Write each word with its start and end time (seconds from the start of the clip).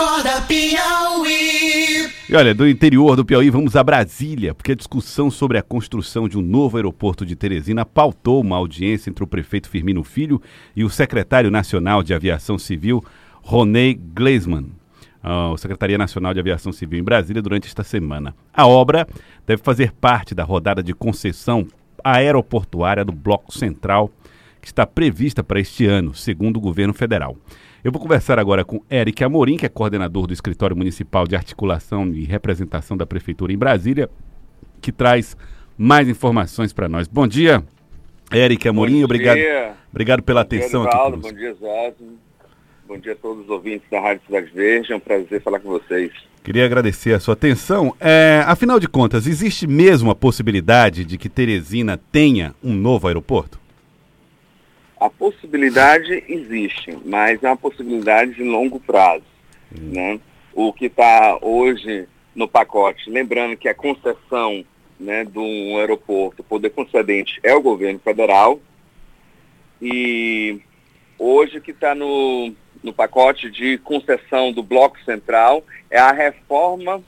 Acorda 0.00 0.40
Piauí. 0.48 2.08
E 2.26 2.34
olha, 2.34 2.54
do 2.54 2.66
interior 2.66 3.16
do 3.16 3.22
Piauí 3.22 3.50
vamos 3.50 3.76
a 3.76 3.84
Brasília, 3.84 4.54
porque 4.54 4.72
a 4.72 4.74
discussão 4.74 5.30
sobre 5.30 5.58
a 5.58 5.62
construção 5.62 6.26
de 6.26 6.38
um 6.38 6.40
novo 6.40 6.78
aeroporto 6.78 7.26
de 7.26 7.36
Teresina 7.36 7.84
pautou 7.84 8.40
uma 8.40 8.56
audiência 8.56 9.10
entre 9.10 9.22
o 9.22 9.26
prefeito 9.26 9.68
Firmino 9.68 10.02
Filho 10.02 10.40
e 10.74 10.84
o 10.84 10.88
secretário 10.88 11.50
nacional 11.50 12.02
de 12.02 12.14
Aviação 12.14 12.56
Civil, 12.56 13.04
Ronei 13.42 13.92
Gleisman. 13.92 14.70
A 15.22 15.54
Secretaria 15.58 15.98
Nacional 15.98 16.32
de 16.32 16.40
Aviação 16.40 16.72
Civil 16.72 16.98
em 16.98 17.04
Brasília 17.04 17.42
durante 17.42 17.68
esta 17.68 17.84
semana. 17.84 18.34
A 18.54 18.66
obra 18.66 19.06
deve 19.46 19.62
fazer 19.62 19.92
parte 19.92 20.34
da 20.34 20.44
rodada 20.44 20.82
de 20.82 20.94
concessão 20.94 21.68
aeroportuária 22.02 23.04
do 23.04 23.12
Bloco 23.12 23.52
Central, 23.52 24.10
que 24.60 24.68
está 24.68 24.86
prevista 24.86 25.42
para 25.42 25.60
este 25.60 25.86
ano, 25.86 26.14
segundo 26.14 26.58
o 26.58 26.60
governo 26.60 26.92
federal. 26.92 27.36
Eu 27.82 27.90
vou 27.90 28.00
conversar 28.00 28.38
agora 28.38 28.64
com 28.64 28.82
Eric 28.90 29.24
Amorim, 29.24 29.56
que 29.56 29.64
é 29.64 29.68
coordenador 29.68 30.26
do 30.26 30.34
Escritório 30.34 30.76
Municipal 30.76 31.26
de 31.26 31.34
Articulação 31.34 32.12
e 32.12 32.24
Representação 32.24 32.96
da 32.96 33.06
Prefeitura 33.06 33.52
em 33.52 33.58
Brasília, 33.58 34.10
que 34.82 34.92
traz 34.92 35.36
mais 35.78 36.08
informações 36.08 36.74
para 36.74 36.88
nós. 36.88 37.08
Bom 37.08 37.26
dia, 37.26 37.64
Eric 38.32 38.68
Amorim, 38.68 38.98
bom 38.98 39.04
obrigado, 39.04 39.38
dia. 39.38 39.72
obrigado 39.90 40.22
pela 40.22 40.44
bom 40.44 40.48
dia, 40.50 40.58
atenção 40.58 40.84
Edivaldo, 40.84 41.16
aqui. 41.16 41.30
Bom 41.30 41.38
dia, 41.38 41.54
Zosmo. 41.54 42.18
Bom 42.86 42.98
dia 42.98 43.12
a 43.12 43.16
todos 43.16 43.44
os 43.44 43.48
ouvintes 43.48 43.88
da 43.88 44.00
Rádio 44.00 44.22
Cidade 44.26 44.50
Verde. 44.52 44.92
É 44.92 44.96
um 44.96 45.00
prazer 45.00 45.40
falar 45.40 45.60
com 45.60 45.68
vocês. 45.68 46.10
Queria 46.42 46.64
agradecer 46.64 47.12
a 47.12 47.20
sua 47.20 47.34
atenção. 47.34 47.94
É, 48.00 48.42
afinal 48.46 48.80
de 48.80 48.88
contas, 48.88 49.26
existe 49.26 49.66
mesmo 49.66 50.10
a 50.10 50.14
possibilidade 50.14 51.04
de 51.04 51.16
que 51.16 51.28
Teresina 51.28 51.96
tenha 52.10 52.54
um 52.62 52.74
novo 52.74 53.06
aeroporto? 53.06 53.59
A 55.00 55.08
possibilidade 55.08 56.22
existe, 56.28 56.96
mas 57.06 57.42
é 57.42 57.48
uma 57.48 57.56
possibilidade 57.56 58.34
de 58.34 58.44
longo 58.44 58.78
prazo. 58.78 59.24
Hum. 59.74 59.92
Né? 59.92 60.20
O 60.52 60.72
que 60.74 60.86
está 60.86 61.38
hoje 61.40 62.06
no 62.34 62.46
pacote, 62.46 63.08
lembrando 63.08 63.56
que 63.56 63.68
a 63.68 63.74
concessão 63.74 64.62
né, 64.98 65.24
de 65.24 65.38
um 65.38 65.78
aeroporto, 65.78 66.42
o 66.42 66.44
poder 66.44 66.70
concedente 66.70 67.40
é 67.42 67.54
o 67.54 67.62
governo 67.62 67.98
federal, 67.98 68.60
e 69.80 70.60
hoje 71.18 71.56
o 71.56 71.62
que 71.62 71.70
está 71.70 71.94
no, 71.94 72.52
no 72.82 72.92
pacote 72.92 73.50
de 73.50 73.78
concessão 73.78 74.52
do 74.52 74.62
Bloco 74.62 75.02
Central 75.04 75.64
é 75.90 75.98
a 75.98 76.12
reforma, 76.12 77.02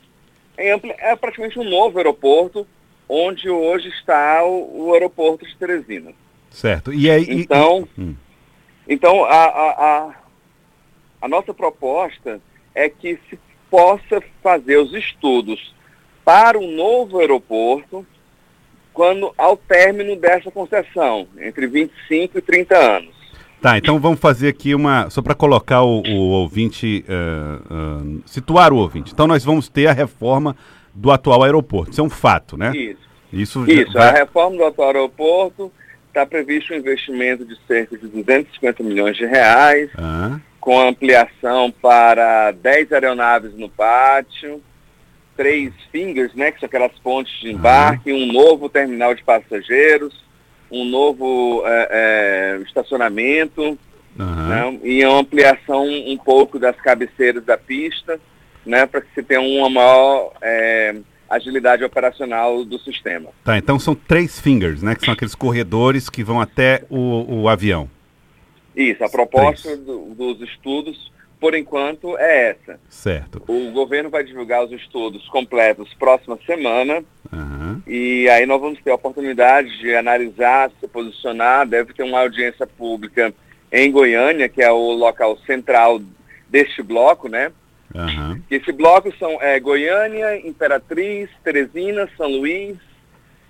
é, 0.56 0.70
é 1.10 1.16
praticamente 1.16 1.58
um 1.58 1.68
novo 1.68 1.98
aeroporto, 1.98 2.66
onde 3.06 3.50
hoje 3.50 3.88
está 3.88 4.42
o, 4.44 4.86
o 4.86 4.94
aeroporto 4.94 5.46
de 5.46 5.54
Teresina. 5.56 6.14
Certo. 6.52 6.92
E 6.92 7.10
aí. 7.10 7.24
e- 7.24 7.40
Então, 7.42 7.88
Hum. 7.98 8.14
então 8.88 9.24
a, 9.24 9.44
a, 9.44 9.70
a, 9.70 10.14
a 11.22 11.28
nossa 11.28 11.52
proposta 11.54 12.40
é 12.74 12.88
que 12.88 13.18
se 13.28 13.38
possa 13.70 14.22
fazer 14.42 14.76
os 14.76 14.92
estudos 14.94 15.74
para 16.24 16.58
um 16.58 16.70
novo 16.76 17.18
aeroporto 17.18 18.06
quando 18.92 19.32
ao 19.38 19.56
término 19.56 20.14
dessa 20.16 20.50
concessão, 20.50 21.26
entre 21.38 21.66
25 21.66 22.38
e 22.38 22.42
30 22.42 22.76
anos. 22.76 23.22
Tá, 23.60 23.78
então 23.78 23.98
vamos 24.00 24.18
fazer 24.20 24.48
aqui 24.48 24.74
uma. 24.74 25.08
Só 25.08 25.22
para 25.22 25.34
colocar 25.36 25.82
o, 25.82 26.02
o 26.02 26.16
ouvinte. 26.32 27.04
eh, 27.08 27.58
ah, 27.70 28.02
situar 28.26 28.72
o 28.72 28.76
ouvinte. 28.76 29.12
Então 29.12 29.26
nós 29.26 29.44
vamos 29.44 29.68
ter 29.68 29.86
a 29.86 29.92
reforma 29.92 30.56
do 30.92 31.10
atual 31.12 31.42
aeroporto. 31.44 31.92
Isso 31.92 32.00
é 32.00 32.04
um 32.04 32.10
fato, 32.10 32.56
né? 32.58 32.72
Isso. 32.76 33.00
Isso, 33.32 33.70
Isso, 33.70 33.92
vai- 33.94 34.08
a 34.08 34.12
reforma 34.12 34.56
do 34.58 34.64
atual 34.64 34.88
aeroporto 34.88 35.72
está 36.12 36.26
previsto 36.26 36.74
um 36.74 36.76
investimento 36.76 37.44
de 37.44 37.56
cerca 37.66 37.96
de 37.96 38.06
250 38.06 38.82
milhões 38.82 39.16
de 39.16 39.24
reais, 39.24 39.90
Ah, 39.96 40.38
com 40.60 40.78
ampliação 40.78 41.72
para 41.72 42.52
10 42.52 42.92
aeronaves 42.92 43.54
no 43.54 43.68
pátio, 43.68 44.62
três 45.36 45.72
fingers, 45.90 46.32
né, 46.34 46.52
que 46.52 46.60
são 46.60 46.66
aquelas 46.66 46.92
pontes 46.98 47.32
de 47.40 47.50
embarque, 47.50 48.12
um 48.12 48.26
novo 48.26 48.68
terminal 48.68 49.14
de 49.14 49.24
passageiros, 49.24 50.14
um 50.70 50.84
novo 50.84 51.62
eh, 51.66 51.88
eh, 51.90 52.62
estacionamento, 52.66 53.78
né, 54.14 54.78
e 54.84 55.04
uma 55.04 55.20
ampliação 55.20 55.84
um 55.84 56.16
pouco 56.18 56.58
das 56.58 56.76
cabeceiras 56.76 57.44
da 57.44 57.56
pista, 57.56 58.20
né, 58.64 58.86
para 58.86 59.00
que 59.00 59.08
se 59.14 59.22
tenha 59.22 59.40
uma 59.40 59.68
maior 59.68 60.32
eh, 60.42 60.94
agilidade 61.36 61.82
operacional 61.84 62.64
do 62.64 62.78
sistema. 62.78 63.30
Tá, 63.44 63.56
então 63.58 63.78
são 63.78 63.94
três 63.94 64.38
fingers, 64.40 64.82
né? 64.82 64.94
Que 64.94 65.04
são 65.04 65.14
aqueles 65.14 65.34
corredores 65.34 66.08
que 66.10 66.22
vão 66.22 66.40
até 66.40 66.84
o, 66.90 67.42
o 67.42 67.48
avião. 67.48 67.88
Isso, 68.76 69.04
a 69.04 69.08
proposta 69.08 69.76
do- 69.76 70.14
dos 70.14 70.40
estudos, 70.48 71.12
por 71.40 71.54
enquanto, 71.54 72.16
é 72.18 72.50
essa. 72.50 72.78
Certo. 72.88 73.42
O 73.48 73.70
governo 73.72 74.08
vai 74.10 74.24
divulgar 74.24 74.64
os 74.64 74.72
estudos 74.72 75.26
completos 75.28 75.92
próxima 75.94 76.38
semana 76.46 77.02
Aham. 77.32 77.82
e 77.86 78.28
aí 78.28 78.46
nós 78.46 78.60
vamos 78.60 78.80
ter 78.80 78.90
a 78.90 78.94
oportunidade 78.94 79.76
de 79.78 79.94
analisar, 79.94 80.70
se 80.80 80.86
posicionar. 80.88 81.66
Deve 81.66 81.92
ter 81.92 82.02
uma 82.02 82.20
audiência 82.20 82.66
pública 82.66 83.34
em 83.70 83.90
Goiânia, 83.90 84.48
que 84.48 84.62
é 84.62 84.70
o 84.70 84.92
local 84.92 85.36
central 85.46 86.00
deste 86.48 86.82
bloco, 86.82 87.28
né? 87.28 87.50
Aham. 87.94 88.40
Esse 88.50 88.72
bloco 88.72 89.12
são 89.18 89.40
é, 89.40 89.58
Goiânia, 89.60 90.36
Imperatriz, 90.46 91.28
Teresina, 91.44 92.08
São 92.16 92.28
Luís 92.30 92.76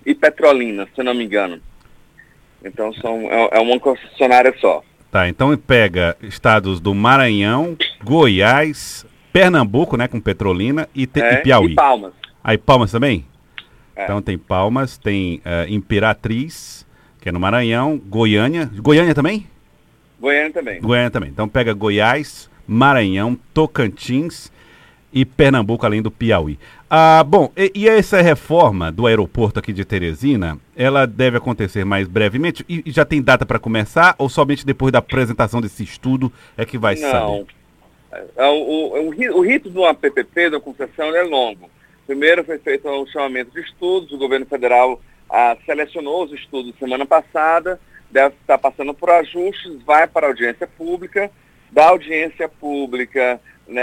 e 0.05 0.13
Petrolina, 0.13 0.87
se 0.95 1.01
não 1.03 1.13
me 1.13 1.23
engano. 1.23 1.59
Então 2.63 2.93
são, 2.95 3.21
é, 3.31 3.49
é 3.53 3.59
uma 3.59 3.79
concessionária 3.79 4.53
só. 4.59 4.83
Tá, 5.11 5.27
então 5.29 5.55
pega 5.57 6.17
estados 6.23 6.79
do 6.79 6.93
Maranhão, 6.93 7.77
Goiás, 8.03 9.05
Pernambuco, 9.31 9.95
né? 9.95 10.07
Com 10.07 10.19
Petrolina 10.19 10.89
e, 10.95 11.05
te- 11.05 11.21
É, 11.21 11.33
e 11.35 11.37
Piauí. 11.37 11.71
E 11.73 11.75
Palmas. 11.75 12.13
Aí 12.43 12.57
Palmas 12.57 12.91
também? 12.91 13.25
É. 13.95 14.03
Então 14.05 14.21
tem 14.21 14.37
Palmas, 14.37 14.97
tem 14.97 15.39
eh, 15.45 15.67
Imperatriz, 15.69 16.85
que 17.21 17.29
é 17.29 17.31
no 17.31 17.39
Maranhão, 17.39 17.97
Goiânia. 17.97 18.69
Goiânia 18.75 19.13
também? 19.13 19.45
Goiânia 20.19 20.51
também. 20.51 20.81
Goiânia 20.81 21.11
também. 21.11 21.29
Então 21.29 21.47
pega 21.47 21.73
Goiás, 21.73 22.49
Maranhão, 22.67 23.37
Tocantins 23.53 24.51
e 25.11 25.23
Pernambuco, 25.23 25.85
além 25.85 26.01
do 26.01 26.09
Piauí. 26.09 26.57
Ah, 26.89 27.23
bom, 27.23 27.51
e, 27.55 27.71
e 27.75 27.89
essa 27.89 28.21
reforma 28.21 28.91
do 28.91 29.05
aeroporto 29.05 29.59
aqui 29.59 29.71
de 29.71 29.85
Teresina, 29.85 30.57
ela 30.75 31.05
deve 31.05 31.37
acontecer 31.37 31.85
mais 31.85 32.07
brevemente? 32.07 32.65
E, 32.67 32.83
e 32.85 32.91
já 32.91 33.05
tem 33.05 33.21
data 33.21 33.45
para 33.45 33.59
começar 33.59 34.15
ou 34.17 34.27
somente 34.29 34.65
depois 34.65 34.91
da 34.91 34.99
apresentação 34.99 35.61
desse 35.61 35.83
estudo 35.83 36.31
é 36.57 36.65
que 36.65 36.77
vai 36.77 36.95
saber? 36.95 37.13
Não. 37.13 37.47
É, 38.35 38.45
o, 38.45 38.53
o, 38.53 39.09
o 39.09 39.39
o 39.39 39.41
rito 39.41 39.69
de 39.69 39.77
uma 39.77 39.93
PPP, 39.93 40.51
da 40.51 40.59
concessão, 40.59 41.15
é 41.15 41.23
longo. 41.23 41.69
Primeiro 42.05 42.43
foi 42.43 42.59
feito 42.59 42.87
um 42.89 43.07
chamamento 43.07 43.51
de 43.51 43.61
estudos, 43.61 44.11
o 44.11 44.17
governo 44.17 44.45
federal 44.45 45.01
ah, 45.29 45.57
selecionou 45.65 46.25
os 46.25 46.31
estudos 46.31 46.75
semana 46.77 47.05
passada, 47.05 47.79
deve 48.11 48.35
estar 48.41 48.57
passando 48.57 48.93
por 48.93 49.09
ajustes, 49.09 49.81
vai 49.83 50.05
para 50.05 50.27
audiência 50.27 50.67
pública, 50.67 51.31
da 51.73 51.89
audiência 51.89 52.47
pública 52.47 53.41
né, 53.67 53.81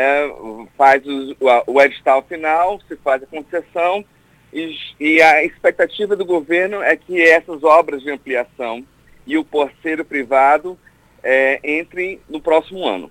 faz 0.78 1.02
o, 1.06 1.36
o 1.66 1.82
edital 1.82 2.22
final, 2.22 2.80
se 2.86 2.96
faz 2.96 3.22
a 3.22 3.26
concessão 3.26 4.04
e, 4.52 4.76
e 4.98 5.20
a 5.20 5.44
expectativa 5.44 6.14
do 6.14 6.24
governo 6.24 6.82
é 6.82 6.96
que 6.96 7.20
essas 7.20 7.62
obras 7.64 8.00
de 8.02 8.10
ampliação 8.10 8.84
e 9.26 9.36
o 9.36 9.44
parceiro 9.44 10.04
privado 10.04 10.78
eh, 11.22 11.60
entrem 11.80 12.20
no 12.28 12.40
próximo 12.40 12.86
ano. 12.86 13.10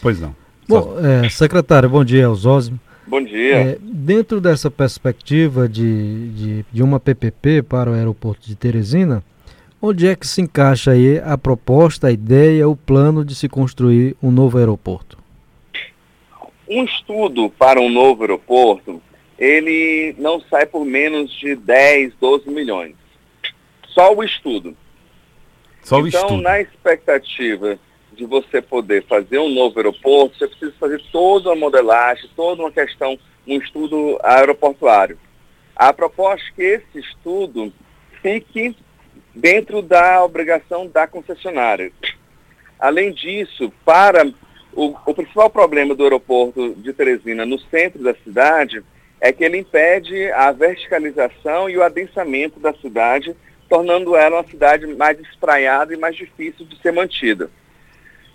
Pois 0.00 0.20
não. 0.20 0.34
Bom, 0.68 0.96
é, 0.98 1.28
secretário, 1.28 1.88
bom 1.88 2.04
dia, 2.04 2.28
Osósimo. 2.28 2.80
Bom 3.06 3.22
dia. 3.22 3.56
É, 3.56 3.78
dentro 3.80 4.40
dessa 4.40 4.68
perspectiva 4.68 5.68
de, 5.68 6.30
de, 6.30 6.64
de 6.72 6.82
uma 6.82 6.98
PPP 6.98 7.62
para 7.62 7.90
o 7.90 7.94
aeroporto 7.94 8.48
de 8.48 8.56
Teresina, 8.56 9.22
onde 9.88 10.06
é 10.06 10.16
que 10.16 10.26
se 10.26 10.40
encaixa 10.40 10.92
aí 10.92 11.18
a 11.18 11.38
proposta, 11.38 12.08
a 12.08 12.12
ideia, 12.12 12.68
o 12.68 12.76
plano 12.76 13.24
de 13.24 13.34
se 13.34 13.48
construir 13.48 14.16
um 14.22 14.30
novo 14.30 14.58
aeroporto? 14.58 15.18
Um 16.68 16.84
estudo 16.84 17.48
para 17.50 17.80
um 17.80 17.88
novo 17.88 18.22
aeroporto, 18.22 19.00
ele 19.38 20.14
não 20.18 20.40
sai 20.40 20.66
por 20.66 20.84
menos 20.84 21.30
de 21.32 21.54
10, 21.54 22.14
12 22.20 22.50
milhões. 22.50 22.94
Só 23.88 24.14
o 24.14 24.22
estudo. 24.22 24.76
Só 25.82 26.00
o 26.00 26.08
então, 26.08 26.22
estudo. 26.22 26.42
na 26.42 26.60
expectativa 26.60 27.78
de 28.12 28.24
você 28.24 28.60
poder 28.60 29.04
fazer 29.04 29.38
um 29.38 29.48
novo 29.48 29.78
aeroporto, 29.78 30.36
você 30.36 30.48
precisa 30.48 30.72
fazer 30.80 31.02
toda 31.12 31.50
uma 31.50 31.56
modelagem, 31.56 32.28
toda 32.34 32.62
uma 32.62 32.72
questão, 32.72 33.18
um 33.46 33.58
estudo 33.58 34.18
aeroportuário. 34.22 35.18
A 35.76 35.92
proposta 35.92 36.44
é 36.48 36.52
que 36.54 36.62
esse 36.62 36.98
estudo 36.98 37.72
fique 38.22 38.74
dentro 39.36 39.82
da 39.82 40.24
obrigação 40.24 40.88
da 40.88 41.06
concessionária. 41.06 41.92
Além 42.80 43.12
disso, 43.12 43.70
para 43.84 44.26
o, 44.72 44.94
o 45.06 45.14
principal 45.14 45.50
problema 45.50 45.94
do 45.94 46.04
aeroporto 46.04 46.74
de 46.76 46.92
Teresina 46.92 47.44
no 47.44 47.58
centro 47.58 48.02
da 48.02 48.14
cidade 48.14 48.82
é 49.20 49.32
que 49.32 49.44
ele 49.44 49.58
impede 49.58 50.30
a 50.32 50.50
verticalização 50.52 51.68
e 51.68 51.76
o 51.76 51.82
adensamento 51.82 52.58
da 52.58 52.72
cidade, 52.74 53.36
tornando 53.68 54.16
ela 54.16 54.36
uma 54.36 54.48
cidade 54.48 54.86
mais 54.86 55.18
espraiada 55.20 55.92
e 55.92 55.98
mais 55.98 56.16
difícil 56.16 56.64
de 56.64 56.80
ser 56.80 56.92
mantida. 56.92 57.50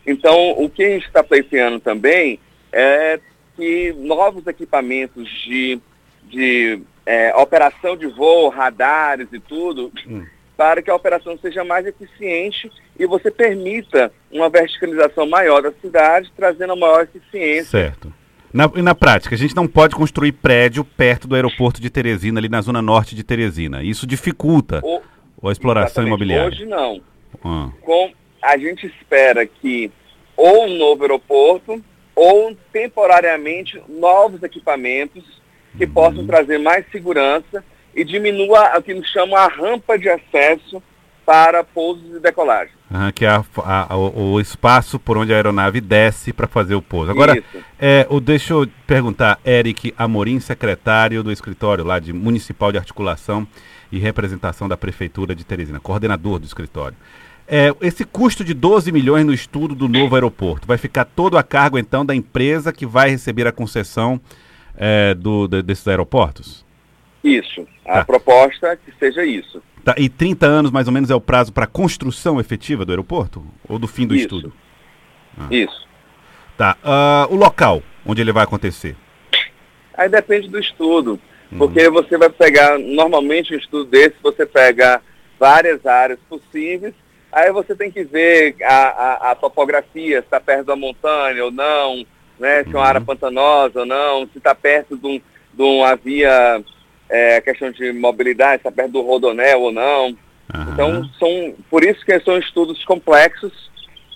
Então, 0.05 0.51
o 0.51 0.69
que 0.69 0.83
a 0.83 0.89
gente 0.89 1.07
está 1.07 1.23
pleiteando 1.23 1.79
também 1.79 2.39
é 2.71 3.19
que 3.55 3.93
novos 3.97 4.45
equipamentos 4.47 5.29
de, 5.43 5.79
de 6.23 6.81
é, 7.05 7.35
operação 7.35 7.95
de 7.95 8.07
voo, 8.07 8.49
radares 8.49 9.27
e 9.31 9.39
tudo, 9.39 9.91
hum. 10.07 10.25
Para 10.61 10.79
que 10.79 10.91
a 10.91 10.95
operação 10.95 11.35
seja 11.41 11.63
mais 11.63 11.87
eficiente 11.87 12.71
e 12.99 13.03
você 13.07 13.31
permita 13.31 14.13
uma 14.31 14.47
verticalização 14.47 15.27
maior 15.27 15.63
da 15.63 15.71
cidade, 15.81 16.31
trazendo 16.37 16.77
maior 16.77 17.01
eficiência. 17.01 17.65
Certo. 17.65 18.13
Na, 18.53 18.71
e 18.75 18.81
na 18.83 18.93
prática, 18.93 19.33
a 19.33 19.37
gente 19.39 19.55
não 19.55 19.67
pode 19.67 19.95
construir 19.95 20.33
prédio 20.33 20.83
perto 20.83 21.27
do 21.27 21.33
aeroporto 21.33 21.81
de 21.81 21.89
Teresina, 21.89 22.39
ali 22.39 22.47
na 22.47 22.61
zona 22.61 22.79
norte 22.79 23.15
de 23.15 23.23
Teresina. 23.23 23.81
Isso 23.81 24.05
dificulta 24.05 24.81
o, 24.83 25.49
a 25.49 25.51
exploração 25.51 26.05
imobiliária. 26.05 26.49
Hoje 26.49 26.67
não. 26.67 27.01
Ah. 27.43 27.71
Com, 27.81 28.11
a 28.39 28.55
gente 28.55 28.85
espera 28.85 29.47
que 29.47 29.91
ou 30.37 30.65
um 30.67 30.77
novo 30.77 31.01
aeroporto 31.01 31.83
ou 32.15 32.55
temporariamente 32.71 33.81
novos 33.89 34.43
equipamentos 34.43 35.23
que 35.75 35.85
uhum. 35.85 35.91
possam 35.91 36.27
trazer 36.27 36.59
mais 36.59 36.85
segurança 36.91 37.63
e 37.95 38.03
diminua 38.03 38.77
o 38.77 38.81
que 38.81 38.93
nos 38.93 39.09
chama 39.09 39.39
a 39.39 39.47
rampa 39.47 39.97
de 39.97 40.09
acesso 40.09 40.81
para 41.25 41.63
pousos 41.63 42.15
e 42.15 42.19
decolagem. 42.19 42.73
Uhum, 42.89 43.11
que 43.11 43.25
é 43.25 43.29
a, 43.29 43.43
a, 43.57 43.95
o, 43.95 44.33
o, 44.33 44.41
espaço 44.41 44.99
por 44.99 45.17
onde 45.17 45.31
a 45.31 45.35
aeronave 45.35 45.79
desce 45.79 46.33
para 46.33 46.47
fazer 46.47 46.75
o 46.75 46.81
pouso. 46.81 47.09
Agora, 47.09 47.41
é, 47.79 48.05
o, 48.09 48.19
deixa 48.19 48.53
eu 48.53 48.67
perguntar, 48.85 49.39
Eric 49.45 49.93
Amorim, 49.97 50.39
secretário 50.39 51.23
do 51.23 51.31
escritório 51.31 51.85
lá 51.85 51.99
de 51.99 52.11
Municipal 52.11 52.71
de 52.71 52.77
Articulação 52.77 53.47
e 53.91 53.99
Representação 53.99 54.67
da 54.67 54.75
Prefeitura 54.75 55.33
de 55.33 55.45
Teresina, 55.45 55.79
coordenador 55.79 56.39
do 56.39 56.45
escritório. 56.45 56.97
É, 57.47 57.73
esse 57.81 58.05
custo 58.05 58.43
de 58.43 58.53
12 58.53 58.91
milhões 58.91 59.25
no 59.25 59.33
estudo 59.33 59.75
do 59.75 59.87
novo 59.87 60.15
aeroporto 60.15 60.67
vai 60.67 60.77
ficar 60.77 61.05
todo 61.05 61.37
a 61.37 61.43
cargo, 61.43 61.77
então, 61.77 62.05
da 62.05 62.15
empresa 62.15 62.71
que 62.71 62.85
vai 62.85 63.09
receber 63.09 63.47
a 63.47 63.51
concessão 63.51 64.19
é, 64.75 65.13
do, 65.13 65.47
de, 65.47 65.61
desses 65.61 65.87
aeroportos? 65.87 66.65
Isso. 67.23 67.67
A 67.85 67.99
tá. 67.99 68.05
proposta 68.05 68.67
é 68.67 68.75
que 68.75 68.91
seja 68.97 69.23
isso. 69.23 69.61
Tá, 69.83 69.95
e 69.97 70.09
30 70.09 70.45
anos, 70.45 70.71
mais 70.71 70.87
ou 70.87 70.93
menos, 70.93 71.09
é 71.09 71.15
o 71.15 71.21
prazo 71.21 71.51
para 71.51 71.65
a 71.65 71.67
construção 71.67 72.39
efetiva 72.39 72.85
do 72.85 72.91
aeroporto? 72.91 73.45
Ou 73.67 73.79
do 73.79 73.87
fim 73.87 74.05
do 74.05 74.15
isso. 74.15 74.23
estudo? 74.23 74.53
Ah. 75.37 75.47
Isso. 75.49 75.87
Tá. 76.57 76.77
Uh, 76.83 77.33
o 77.33 77.37
local 77.37 77.81
onde 78.05 78.21
ele 78.21 78.31
vai 78.31 78.43
acontecer? 78.43 78.95
Aí 79.95 80.09
depende 80.09 80.47
do 80.49 80.59
estudo. 80.59 81.19
Uhum. 81.51 81.57
Porque 81.57 81.89
você 81.89 82.17
vai 82.17 82.29
pegar, 82.29 82.77
normalmente 82.79 83.53
um 83.53 83.57
estudo 83.57 83.85
desse, 83.85 84.15
você 84.21 84.45
pega 84.45 85.01
várias 85.39 85.85
áreas 85.85 86.19
possíveis 86.29 86.93
Aí 87.31 87.51
você 87.51 87.73
tem 87.73 87.89
que 87.89 88.03
ver 88.03 88.55
a, 88.61 88.75
a, 88.75 89.31
a 89.31 89.35
topografia, 89.35 90.19
se 90.19 90.25
está 90.25 90.39
perto 90.39 90.65
da 90.65 90.75
montanha 90.75 91.45
ou 91.45 91.51
não, 91.51 92.05
né? 92.37 92.63
se 92.63 92.69
é 92.69 92.77
uma 92.77 92.85
área 92.85 92.99
uhum. 92.99 93.05
pantanosa 93.05 93.79
ou 93.79 93.85
não, 93.85 94.27
se 94.27 94.37
está 94.37 94.53
perto 94.53 94.97
de, 94.97 95.07
um, 95.07 95.21
de 95.53 95.63
uma 95.63 95.95
via, 95.95 96.61
é, 97.11 97.41
questão 97.41 97.69
de 97.71 97.91
mobilidade, 97.91 98.61
se 98.61 98.67
está 98.69 98.71
perto 98.71 98.93
do 98.93 99.01
rodonel 99.01 99.61
ou 99.61 99.71
não. 99.71 100.07
Uhum. 100.07 100.73
Então, 100.73 101.09
são, 101.19 101.53
por 101.69 101.83
isso 101.83 102.03
que 102.05 102.17
são 102.21 102.37
estudos 102.37 102.83
complexos, 102.85 103.51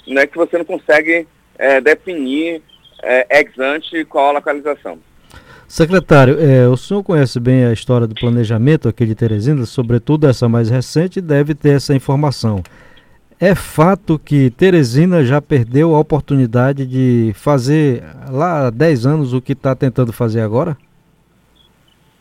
né, 0.08 0.26
que 0.26 0.38
você 0.38 0.58
não 0.58 0.66
consegue 0.66 1.28
é, 1.60 1.82
definir 1.82 2.62
é, 3.04 3.40
ex 3.40 3.60
ante 3.60 4.06
qual 4.06 4.30
a 4.30 4.32
localização. 4.34 4.98
Secretário, 5.68 6.38
é, 6.40 6.68
o 6.68 6.78
senhor 6.78 7.04
conhece 7.04 7.40
bem 7.40 7.66
a 7.66 7.74
história 7.74 8.08
do 8.08 8.16
planejamento 8.16 8.88
aqui 8.88 9.06
de 9.06 9.16
Teresina, 9.16 9.66
sobretudo 9.66 10.28
essa 10.28 10.48
mais 10.48 10.70
recente, 10.70 11.20
deve 11.20 11.54
ter 11.54 11.76
essa 11.76 11.94
informação. 11.94 12.64
É 13.40 13.54
fato 13.54 14.18
que 14.18 14.52
Teresina 14.52 15.26
já 15.26 15.42
perdeu 15.42 15.94
a 15.94 16.00
oportunidade 16.00 16.86
de 16.86 17.34
fazer 17.36 18.04
lá 18.30 18.68
há 18.68 18.70
10 18.70 19.06
anos 19.06 19.34
o 19.34 19.42
que 19.42 19.52
está 19.52 19.76
tentando 19.76 20.14
fazer 20.14 20.40
agora? 20.42 20.78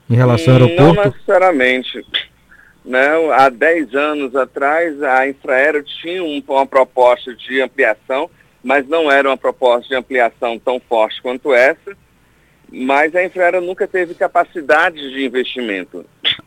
Em 0.08 0.14
relação 0.16 0.54
ao 0.54 0.60
aeroporto? 0.60 0.94
Não 0.94 1.04
necessariamente. 1.04 2.04
Não, 2.84 3.32
há 3.32 3.48
10 3.48 3.94
anos 3.94 4.36
atrás 4.36 5.02
a 5.02 5.26
Infraero 5.26 5.82
tinha 5.82 6.22
um, 6.22 6.42
uma 6.46 6.66
proposta 6.66 7.34
de 7.34 7.62
ampliação, 7.62 8.30
mas 8.62 8.86
não 8.86 9.10
era 9.10 9.28
uma 9.28 9.36
proposta 9.38 9.88
de 9.88 9.94
ampliação 9.94 10.58
tão 10.58 10.78
forte 10.78 11.22
quanto 11.22 11.54
essa. 11.54 11.96
Mas 12.70 13.14
a 13.14 13.24
Infraero 13.24 13.60
nunca 13.60 13.86
teve 13.86 14.14
capacidade 14.14 14.96
de 14.96 15.24
investimento. 15.24 16.04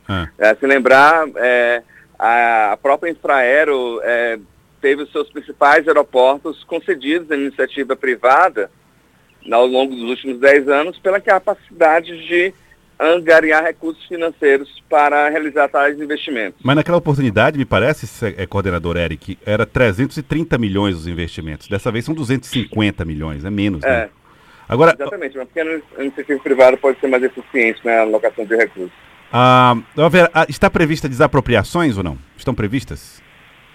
Ah. 0.08 0.28
É, 0.38 0.54
se 0.56 0.66
lembrar, 0.68 1.26
é, 1.38 1.82
a 2.20 2.78
própria 2.82 3.10
Infraero 3.10 4.00
é, 4.04 4.38
teve 4.82 5.04
os 5.04 5.12
seus 5.12 5.30
principais 5.32 5.88
aeroportos 5.88 6.64
concedidos 6.66 7.32
à 7.32 7.36
iniciativa 7.36 7.96
privada 7.96 8.70
ao 9.52 9.66
longo 9.66 9.96
dos 9.96 10.10
últimos 10.10 10.40
10 10.40 10.68
anos 10.68 11.00
pela 11.00 11.22
capacidade 11.22 12.28
de 12.28 12.54
angariar 13.00 13.64
recursos 13.64 14.04
financeiros 14.06 14.84
para 14.90 15.30
realizar 15.30 15.68
tais 15.68 16.00
investimentos. 16.00 16.60
Mas 16.64 16.76
naquela 16.76 16.98
oportunidade, 16.98 17.58
me 17.58 17.66
parece, 17.66 18.08
é, 18.38 18.46
coordenador 18.46 18.98
Eric, 18.98 19.38
era 19.46 19.66
330 19.66 20.58
milhões 20.58 20.96
os 20.96 21.08
investimentos. 21.08 21.68
Dessa 21.68 21.92
vez 21.92 22.06
são 22.06 22.16
250 22.16 23.06
milhões, 23.06 23.46
é 23.46 23.50
menos, 23.50 23.82
né? 23.82 23.90
É. 23.90 24.10
Agora, 24.70 24.94
Exatamente, 24.94 25.38
uma 25.38 25.46
pequena 25.46 25.82
iniciativa 26.00 26.40
privada 26.42 26.76
pode 26.76 27.00
ser 27.00 27.08
mais 27.08 27.24
eficiente 27.24 27.80
na 27.86 28.02
alocação 28.02 28.46
de 28.46 28.56
recursos. 28.56 28.92
Ah, 29.32 29.76
está 30.50 30.70
prevista 30.70 31.08
desapropriações 31.08 31.98
ou 31.98 32.04
não? 32.04 32.18
Estão 32.38 32.54
previstas? 32.54 33.22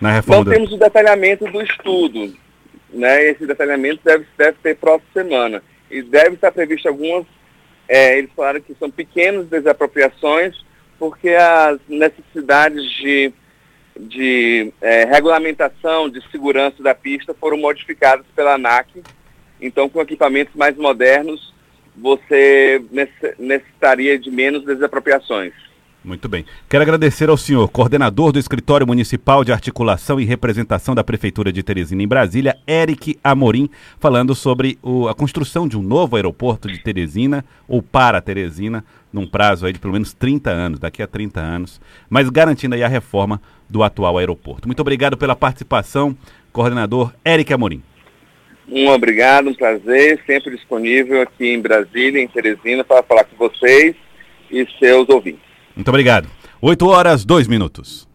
na 0.03 0.11
reforma. 0.11 0.45
Não 0.45 0.53
temos 0.53 0.73
o 0.73 0.77
detalhamento 0.77 1.47
do 1.47 1.63
estudo. 1.63 2.35
Né? 2.93 3.31
Esse 3.31 3.47
detalhamento 3.47 4.01
deve, 4.05 4.27
deve 4.37 4.59
ter 4.61 4.77
próxima 4.77 5.09
semana. 5.15 5.63
E 5.89 6.03
deve 6.03 6.35
estar 6.35 6.51
previsto 6.51 6.89
algumas, 6.89 7.25
é, 7.93 8.17
eles 8.17 8.31
falaram 8.35 8.59
que 8.59 8.75
são 8.77 8.91
pequenas 8.91 9.49
desapropriações, 9.49 10.65
porque 10.99 11.29
as 11.29 11.79
necessidades 11.87 12.91
de, 12.91 13.31
de 14.01 14.73
é, 14.81 15.05
regulamentação, 15.05 16.09
de 16.09 16.27
segurança 16.31 16.83
da 16.83 16.95
pista 16.95 17.35
foram 17.35 17.59
modificadas 17.59 18.25
pela 18.35 18.55
ANAC. 18.55 19.03
Então, 19.61 19.91
com 19.91 20.01
equipamentos 20.01 20.55
mais 20.55 20.75
modernos, 20.75 21.53
você 21.95 22.83
necessitaria 23.39 24.19
de 24.19 24.31
menos 24.31 24.65
desapropriações. 24.65 25.53
Muito 26.05 26.29
bem. 26.29 26.45
Quero 26.69 26.83
agradecer 26.83 27.29
ao 27.29 27.37
senhor, 27.37 27.69
coordenador 27.69 28.33
do 28.33 28.39
Escritório 28.39 28.85
Municipal 28.85 29.45
de 29.45 29.53
Articulação 29.53 30.19
e 30.19 30.25
Representação 30.25 30.97
da 30.97 31.05
Prefeitura 31.05 31.53
de 31.53 31.63
Teresina 31.63 32.03
em 32.03 32.09
Brasília, 32.09 32.57
Eric 32.67 33.17
Amorim, 33.23 33.71
falando 34.01 34.35
sobre 34.35 34.79
o, 34.83 35.07
a 35.07 35.15
construção 35.15 35.69
de 35.69 35.79
um 35.79 35.83
novo 35.83 36.17
aeroporto 36.17 36.67
de 36.67 36.79
Teresina, 36.79 37.45
ou 37.69 37.81
para 37.81 38.21
Teresina, 38.21 38.85
num 39.13 39.29
prazo 39.29 39.65
aí 39.65 39.73
de 39.73 39.79
pelo 39.79 39.93
menos 39.93 40.13
30 40.13 40.51
anos, 40.51 40.81
daqui 40.81 41.05
a 41.05 41.07
30 41.07 41.39
anos, 41.39 41.81
mas 42.11 42.29
garantindo 42.29 42.75
aí 42.75 42.83
a 42.83 42.89
reforma 42.89 43.41
do 43.69 43.85
atual 43.85 44.19
aeroporto. 44.19 44.67
Muito 44.67 44.81
obrigado 44.81 45.17
pela 45.17 45.37
participação, 45.37 46.17
coordenador 46.53 47.13
Eric 47.25 47.53
Amorim. 47.53 47.81
Um 48.69 48.89
obrigado, 48.89 49.51
um 49.51 49.55
prazer, 49.55 50.21
sempre 50.27 50.51
disponível 50.57 51.23
aqui 51.23 51.53
em 51.53 51.61
Brasília, 51.61 52.21
em 52.21 52.27
Teresina, 52.27 52.83
para 52.83 53.05
falar 53.05 53.25
com 53.25 53.37
vocês 53.37 53.95
e 54.51 54.67
seus 54.81 55.09
ouvintes. 55.09 55.52
Muito 55.75 55.89
obrigado. 55.89 56.29
8 56.61 56.87
horas, 56.87 57.25
2 57.25 57.49
minutos. 57.49 58.12